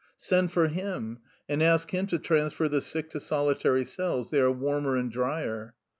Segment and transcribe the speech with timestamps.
[0.17, 4.51] Send for him, and ask him to transfer the sick to solitary cells: they are
[4.51, 5.75] warmer and drier."